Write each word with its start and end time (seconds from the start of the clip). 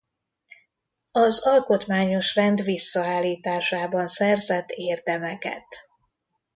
Az 1.11 1.45
alkotmányos 1.47 2.35
rend 2.35 2.63
visszaállításában 2.63 4.07
szerzett 4.07 4.69
érdemeket. 4.69 5.65